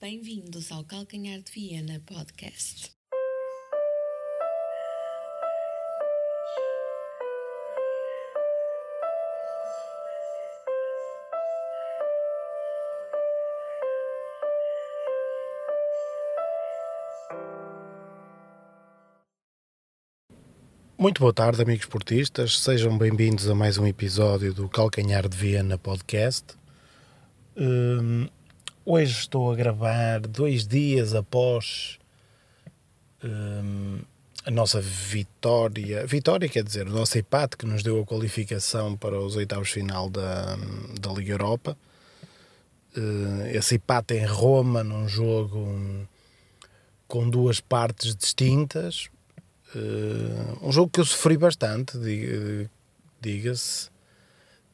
[0.00, 2.92] Bem-vindos ao Calcanhar de Viena Podcast.
[20.96, 22.60] Muito boa tarde, amigos portistas.
[22.60, 26.56] Sejam bem-vindos a mais um episódio do Calcanhar de Viena Podcast.
[27.56, 28.28] Hum,
[28.90, 31.98] hoje estou a gravar dois dias após
[33.22, 34.00] hum,
[34.44, 36.06] a nossa vitória.
[36.06, 40.08] Vitória quer dizer, o nosso empate que nos deu a qualificação para os oitavos final
[40.08, 40.56] da,
[41.00, 41.76] da Liga Europa.
[42.96, 46.06] Hum, esse empate em Roma, num jogo
[47.06, 49.10] com duas partes distintas,
[49.74, 51.98] Uh, um jogo que eu sofri bastante,
[53.20, 53.90] diga-se.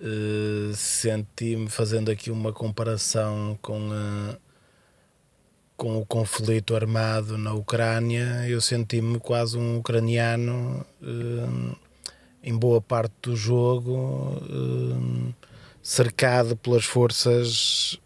[0.00, 4.36] Uh, Senti-me fazendo aqui uma comparação com, uh,
[5.76, 8.46] com o conflito armado na Ucrânia.
[8.48, 10.86] Eu senti-me quase um ucraniano
[12.42, 14.40] em boa parte do jogo,
[15.82, 17.98] cercado pelas forças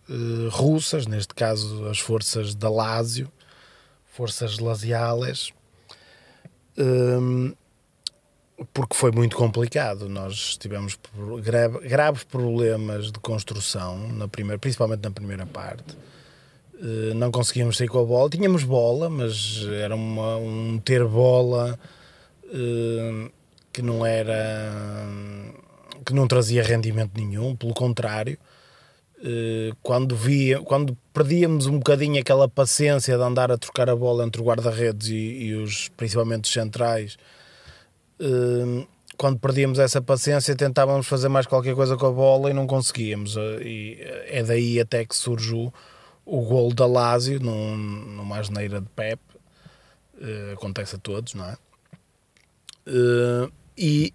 [0.51, 3.31] russas, neste caso as forças da Lásio,
[4.07, 5.53] forças laziales
[8.73, 10.09] porque foi muito complicado.
[10.09, 10.99] Nós tivemos
[11.85, 15.97] graves problemas de construção, na primeira, principalmente na primeira parte.
[16.81, 18.31] Eh, não conseguíamos sair com a bola.
[18.31, 21.79] Tínhamos bola, mas era uma, um ter bola
[23.73, 25.09] que não era.
[26.05, 28.39] que não trazia rendimento nenhum, pelo contrário.
[29.25, 34.25] Eh, quando, via, quando perdíamos um bocadinho aquela paciência de andar a trocar a bola
[34.25, 37.42] entre o guarda-redes e, e, os, principalmente os centrais, eh,
[39.17, 43.37] quando perdíamos essa paciência tentávamos fazer mais qualquer coisa com a bola e não conseguíamos.
[43.37, 45.73] Eh, e é daí até que surgiu
[46.25, 49.21] o gol da Lazio num, numa asneira de Pep.
[50.53, 51.57] acontece a todos, não é?
[53.77, 54.13] e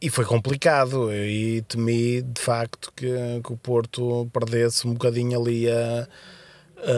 [0.00, 3.06] e foi complicado e temi de facto que,
[3.42, 6.06] que o Porto perdesse um bocadinho ali a,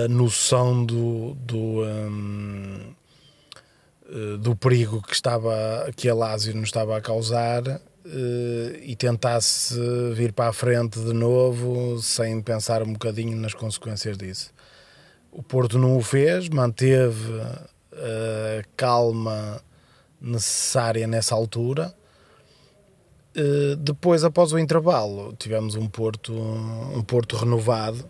[0.04, 2.57] a noção do, do, um, eh,
[4.40, 9.74] do perigo que, estava, que a Lazio nos estava a causar uh, e tentasse
[10.14, 14.50] vir para a frente de novo sem pensar um bocadinho nas consequências disso.
[15.30, 17.32] O Porto não o fez, manteve
[17.92, 19.60] a calma
[20.20, 21.94] necessária nessa altura
[23.38, 28.04] eh, depois, após o intervalo, tivemos um Porto, um Porto renovado.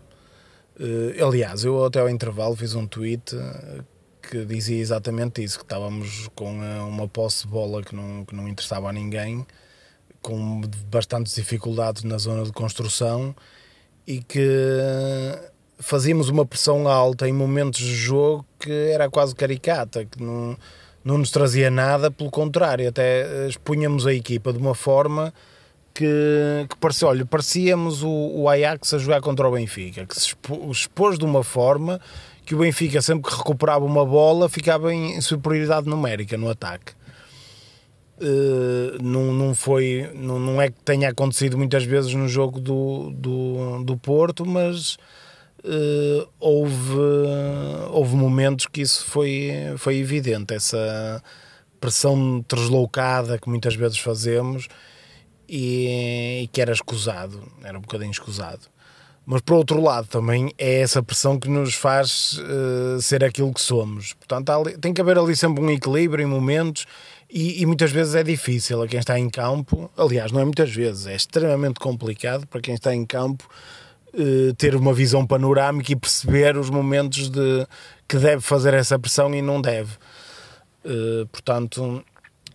[1.21, 3.81] Aliás, eu até ao intervalo fiz um tweet eh,
[4.29, 8.47] que dizia exatamente isso, que estávamos com uma posse de bola que não, que não
[8.47, 9.45] interessava a ninguém,
[10.21, 13.35] com bastantes dificuldades na zona de construção
[14.05, 14.47] e que
[15.79, 20.55] fazíamos uma pressão alta em momentos de jogo que era quase caricata, que não
[21.03, 25.33] não nos trazia nada, pelo contrário, até eh, expunhamos a equipa de uma forma
[25.99, 30.33] que, que parecia, olha, parecíamos o, o, Ajax a jogar contra o Benfica, que se
[30.71, 31.99] expôs de uma forma
[32.45, 36.93] que o Benfica, sempre que recuperava uma bola, ficava em superioridade numérica no ataque.
[38.17, 43.11] Uh, não, não foi não, não é que tenha acontecido muitas vezes no jogo do,
[43.11, 44.95] do, do Porto, mas
[45.65, 46.95] uh, houve,
[47.91, 51.21] houve momentos que isso foi, foi evidente, essa
[51.79, 54.69] pressão deslocada que muitas vezes fazemos
[55.49, 58.61] e, e, que era escusado, era um bocadinho escusado.
[59.25, 63.61] Mas por outro lado também é essa pressão que nos faz uh, ser aquilo que
[63.61, 64.13] somos.
[64.13, 66.85] Portanto, ali, tem que haver ali sempre um equilíbrio em momentos
[67.29, 69.91] e, e, muitas vezes é difícil a quem está em campo.
[69.95, 73.47] Aliás, não é muitas vezes, é extremamente complicado para quem está em campo
[74.13, 77.67] eh, ter uma visão panorâmica e perceber os momentos de
[78.07, 79.91] que deve fazer essa pressão e não deve.
[80.83, 82.03] Uh, portanto,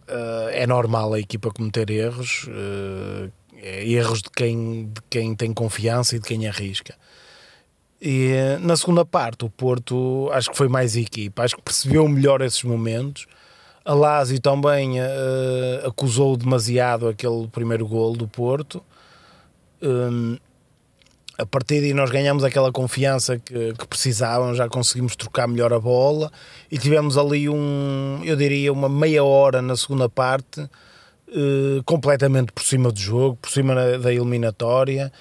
[0.09, 2.47] uh, é normal a equipa cometer erros,
[3.57, 6.95] é erros de quem, de quem tem confiança e de quem arrisca.
[8.01, 12.43] E na segunda parte, o Porto acho que foi mais equipa, acho que percebeu melhor
[12.43, 13.27] esses momentos.
[13.85, 14.97] A Lazio também
[15.87, 18.83] acusou demasiado aquele primeiro gol do Porto.
[19.81, 20.37] Um,
[21.37, 25.81] a partir daí nós ganhamos aquela confiança que, que precisavam, já conseguimos trocar melhor a
[25.81, 26.31] bola
[26.71, 30.61] e tivemos ali um, eu diria, uma meia hora na segunda parte
[31.29, 35.13] eh, completamente por cima do jogo, por cima da eliminatória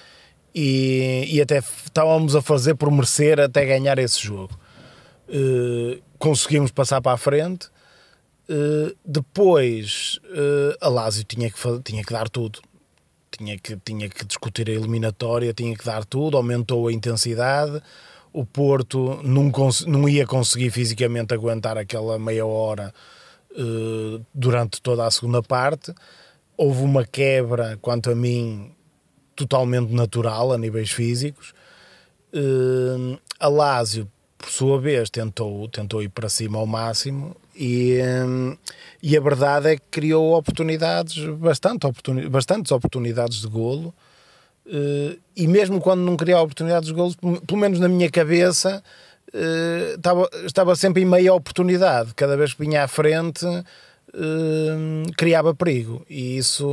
[0.54, 4.56] e, e até estávamos a fazer por merecer até ganhar esse jogo.
[5.28, 7.68] Eh, conseguimos passar para a frente.
[8.48, 10.20] Eh, depois
[10.80, 12.60] a Lazio tinha que, tinha que dar tudo
[13.36, 17.82] tinha que, tinha que discutir a eliminatória, tinha que dar tudo, aumentou a intensidade.
[18.32, 19.50] o Porto não,
[19.86, 22.92] não ia conseguir fisicamente aguentar aquela meia hora
[23.52, 25.94] uh, durante toda a segunda parte.
[26.56, 28.72] Houve uma quebra, quanto a mim,
[29.36, 31.52] totalmente natural a níveis físicos.
[32.32, 34.10] Uh, a Lásio,
[34.54, 38.56] sua vez, tentou, tentou ir para cima ao máximo e, um,
[39.02, 43.92] e a verdade é que criou oportunidades, bastante oportuni bastantes oportunidades de golo.
[44.66, 48.82] Uh, e mesmo quando não criava oportunidades de golos, pelo menos na minha cabeça,
[49.34, 52.14] uh, estava, estava sempre em meia oportunidade.
[52.14, 56.06] Cada vez que vinha à frente, uh, criava perigo.
[56.08, 56.72] E isso,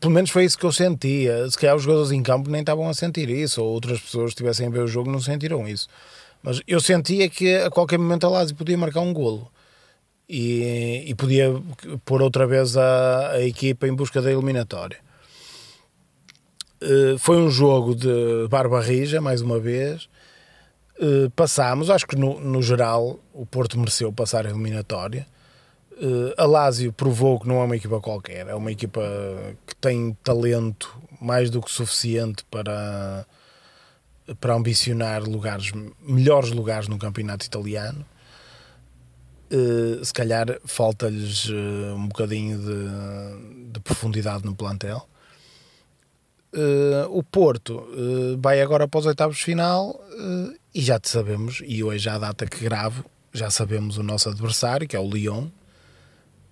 [0.00, 1.48] pelo menos foi isso que eu sentia.
[1.50, 4.30] Se calhar os jogadores em campo nem estavam a sentir isso, ou outras pessoas que
[4.30, 5.88] estivessem a ver o jogo não sentiram isso.
[6.42, 9.50] Mas eu sentia que a qualquer momento a Lazio podia marcar um golo.
[10.28, 11.50] E, e podia
[12.04, 14.98] pôr outra vez a, a equipa em busca da eliminatória.
[16.80, 20.08] Eh, foi um jogo de barba rija, mais uma vez.
[21.00, 25.28] Uh, passámos, acho que no, no, geral o Porto mereceu passar a eliminatória.
[26.00, 29.02] Uh, a Lazio provou que não é uma equipa qualquer, é uma equipa
[29.66, 33.26] que tem talento mais do que suficiente para,
[34.40, 38.06] para ambicionar lugares, melhores lugares no campeonato italiano.
[39.50, 41.48] Uh, se calhar falta-lhes
[41.96, 45.08] um bocadinho de, de profundidade no plantel
[46.52, 51.06] Uh, o Porto uh, vai agora para os oitavos de final uh, e já te
[51.06, 53.04] sabemos, e hoje a data que gravo,
[53.34, 55.48] já sabemos o nosso adversário, que é o Lyon,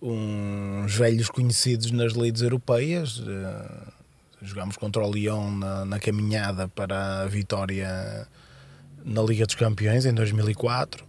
[0.01, 3.23] uns velhos conhecidos nas leads europeias.
[4.43, 8.29] jogamos contra o Lyon na, na, caminhada para a vitória
[9.05, 11.05] na Liga dos Campeões em 2004.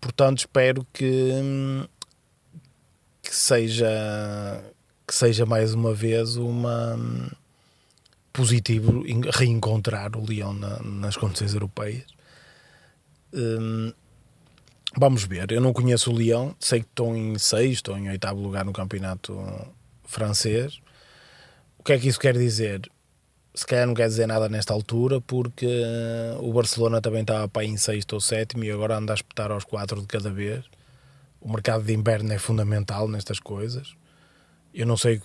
[0.00, 1.32] portanto, espero que,
[3.22, 4.64] que seja
[5.06, 6.96] que seja mais uma vez uma
[8.32, 9.02] positivo
[9.32, 12.06] reencontrar o Leão na, nas competições europeias.
[13.34, 13.92] Hum,
[14.96, 15.50] vamos ver.
[15.52, 18.72] Eu não conheço o Leão, sei que estão em sexto ou em oitavo lugar no
[18.72, 19.38] campeonato
[20.04, 20.80] francês.
[21.78, 22.90] O que é que isso quer dizer?
[23.54, 27.64] Se calhar não quer dizer nada nesta altura, porque uh, o Barcelona também estava para
[27.64, 30.64] em sexto ou sétimo e agora anda a espetar aos quatro de cada vez.
[31.40, 33.94] O mercado de inverno é fundamental nestas coisas.
[34.72, 35.20] Eu não sei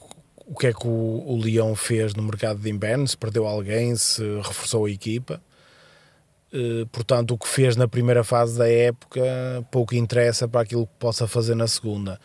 [0.45, 3.95] o que é que o, o Leão fez no mercado de inverno, se perdeu alguém,
[3.95, 5.41] se reforçou a equipa.
[6.55, 9.21] Uh, portanto, o que fez na primeira fase da época
[9.69, 12.17] pouco interessa para aquilo que possa fazer na segunda.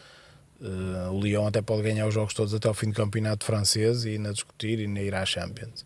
[0.61, 4.05] Uh, o Lyon até pode ganhar os jogos todos até ao fim do campeonato francês
[4.05, 5.85] e ainda discutir e ainda ir à Champions.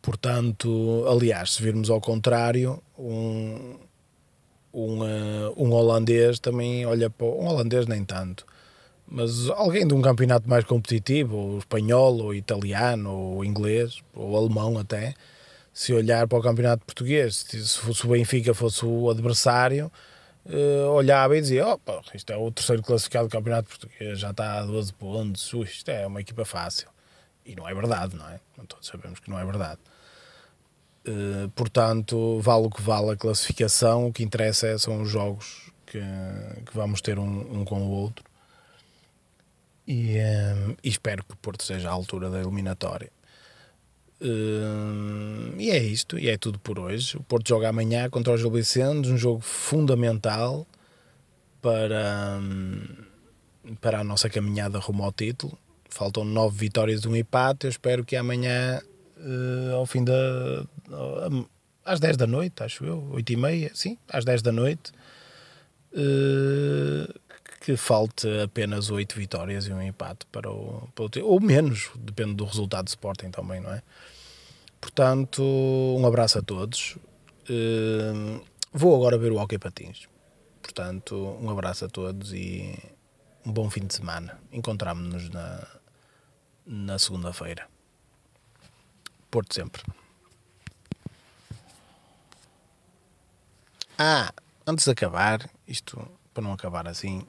[0.00, 3.76] Portanto, aliás, se virmos ao contrário, um,
[4.72, 7.26] um, uh, um holandês também olha para.
[7.26, 8.46] Um holandês nem tanto
[9.10, 14.78] mas alguém de um campeonato mais competitivo, ou espanhol, ou italiano, ou inglês, ou alemão
[14.78, 15.14] até,
[15.78, 19.92] se olhar para o campeonato português, se fosse o Benfica fosse o adversário,
[20.44, 24.58] uh, olhava e dizia: opa, isto é o terceiro classificado do campeonato português, já está
[24.58, 26.88] a 12 pontos, isto é uma equipa fácil.
[27.46, 28.40] E não é verdade, não é?
[28.66, 29.78] Todos sabemos que não é verdade.
[31.06, 35.70] Uh, portanto, vale o que vale a classificação, o que interessa é, são os jogos
[35.86, 36.00] que,
[36.66, 38.24] que vamos ter um, um com o outro
[39.86, 43.12] e, um, e espero que o Porto seja à altura da eliminatória.
[45.58, 47.16] E é isto, e é tudo por hoje.
[47.16, 50.66] O Porto joga amanhã contra o Gil Vicente, um jogo fundamental
[51.60, 55.58] para, um, para a nossa caminhada rumo ao título.
[55.90, 57.66] Faltam nove vitórias e um empate.
[57.66, 58.80] Eu espero que amanhã,
[59.16, 60.64] uh, ao fim da.
[60.88, 61.48] Uh,
[61.84, 64.92] às 10 da noite, acho eu, 8 e meia, sim, às 10 da noite,
[65.92, 67.20] uh,
[67.60, 72.34] que falte apenas oito vitórias e um empate para o, para o ou menos, depende
[72.34, 73.82] do resultado do Sporting também, não é?
[74.80, 76.96] Portanto, um abraço a todos.
[77.48, 80.08] Uh, vou agora ver o Hockey Patins.
[80.62, 82.78] Portanto, um abraço a todos e
[83.44, 84.38] um bom fim de semana.
[84.52, 85.66] Encontramos-nos na,
[86.66, 87.66] na segunda-feira.
[89.30, 89.82] Porto sempre.
[93.98, 94.32] Ah,
[94.66, 95.98] antes de acabar, isto
[96.32, 97.26] para não acabar assim,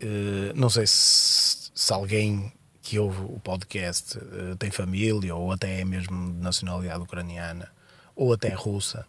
[0.00, 2.52] eh, não sei se, se, alguém
[2.88, 7.70] que ouve o podcast uh, tem família ou até é mesmo de nacionalidade ucraniana
[8.16, 9.06] ou até russa,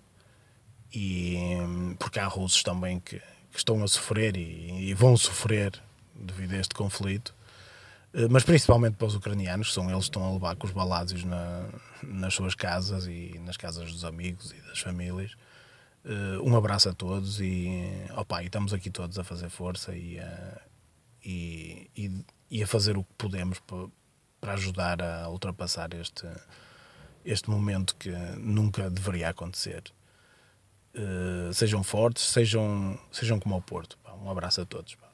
[0.93, 1.37] e,
[1.97, 5.81] porque há russos também que, que estão a sofrer e, e, vão sofrer
[6.13, 7.33] devido a este conflito.
[8.13, 10.73] Uh, mas principalmente para os ucranianos, que são eles que estão a levar com os
[10.73, 11.69] balásios na,
[12.03, 15.37] nas suas casas e nas casas dos amigos e das famílias.
[16.43, 17.81] um abraço a todos e,
[18.17, 20.19] opa, e estamos aqui todos a fazer força e
[21.23, 23.87] e, e, e a fazer o que podemos para,
[24.41, 26.27] para ajudar a ultrapassar este,
[27.25, 29.83] este momento que nunca deveria acontecer.
[30.95, 33.97] Uh, sejam fortes, sejam, sejam como ao Porto.
[34.23, 34.95] Um abraço a todos.
[34.95, 35.08] Pá.